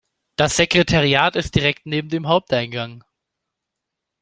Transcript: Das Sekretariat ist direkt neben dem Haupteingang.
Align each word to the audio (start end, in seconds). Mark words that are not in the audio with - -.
Das 0.35 0.55
Sekretariat 0.55 1.35
ist 1.35 1.53
direkt 1.53 1.85
neben 1.85 2.09
dem 2.09 2.27
Haupteingang. 2.27 3.03